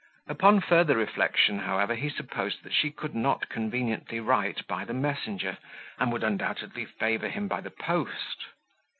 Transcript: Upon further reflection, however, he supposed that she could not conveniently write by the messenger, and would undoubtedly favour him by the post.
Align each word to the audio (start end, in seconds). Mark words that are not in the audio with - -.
Upon 0.27 0.61
further 0.61 0.97
reflection, 0.97 1.59
however, 1.59 1.93
he 1.93 2.09
supposed 2.09 2.63
that 2.63 2.73
she 2.73 2.89
could 2.89 3.13
not 3.13 3.49
conveniently 3.49 4.19
write 4.19 4.65
by 4.65 4.83
the 4.83 4.95
messenger, 4.95 5.59
and 5.99 6.11
would 6.11 6.23
undoubtedly 6.23 6.85
favour 6.85 7.29
him 7.29 7.47
by 7.47 7.61
the 7.61 7.69
post. 7.69 8.45